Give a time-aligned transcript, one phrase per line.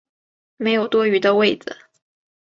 [0.57, 1.77] 没有多余的位子